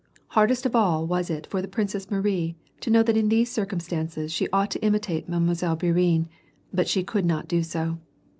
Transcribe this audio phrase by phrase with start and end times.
[0.29, 3.51] Hard est of all was it for the Princess Marie to know that in these
[3.51, 5.41] circumstances she ought to imitate Mile.
[5.75, 6.27] Bourienne,
[6.73, 7.99] but she could not do so.